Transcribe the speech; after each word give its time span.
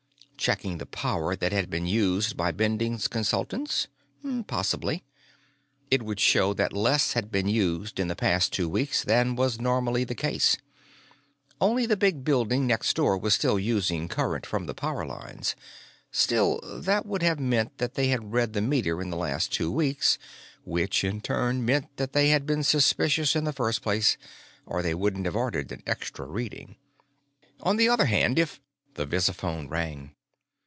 Checking 0.37 0.79
the 0.79 0.87
power 0.87 1.35
that 1.35 1.51
had 1.51 1.69
been 1.69 1.85
used 1.85 2.35
by 2.35 2.51
Bending 2.51 2.97
Consultants? 2.97 3.87
Possibly. 4.47 5.03
It 5.91 6.01
would 6.01 6.19
show 6.19 6.55
that 6.55 6.73
less 6.73 7.13
had 7.13 7.29
been 7.31 7.47
used 7.47 7.99
in 7.99 8.07
the 8.07 8.15
past 8.15 8.51
two 8.51 8.67
weeks 8.67 9.03
than 9.03 9.35
was 9.35 9.59
normally 9.61 10.03
the 10.03 10.15
case. 10.15 10.57
Only 11.61 11.85
the 11.85 11.95
big 11.95 12.23
building 12.23 12.65
next 12.65 12.95
door 12.95 13.19
was 13.19 13.35
still 13.35 13.59
using 13.59 14.07
current 14.07 14.47
from 14.47 14.65
the 14.65 14.73
power 14.73 15.05
lines. 15.05 15.55
Still, 16.11 16.59
that 16.63 17.05
would 17.05 17.21
have 17.21 17.39
meant 17.39 17.77
that 17.77 17.93
they 17.93 18.07
had 18.07 18.33
read 18.33 18.53
the 18.53 18.61
meter 18.63 18.99
in 18.99 19.11
the 19.11 19.17
last 19.17 19.53
two 19.53 19.71
weeks, 19.71 20.17
which, 20.63 21.03
in 21.03 21.21
turn, 21.21 21.63
meant 21.63 21.97
that 21.97 22.13
they 22.13 22.29
had 22.29 22.47
been 22.47 22.63
suspicious 22.63 23.35
in 23.35 23.43
the 23.43 23.53
first 23.53 23.83
place 23.83 24.17
or 24.65 24.81
they 24.81 24.95
wouldn't 24.95 25.25
have 25.27 25.35
ordered 25.35 25.71
an 25.71 25.83
extra 25.85 26.25
reading. 26.25 26.77
On 27.59 27.75
the 27.77 27.87
other 27.87 28.05
hand, 28.05 28.39
if 28.39 28.59
The 28.95 29.05
visiphone 29.05 29.69
rang. 29.69 30.15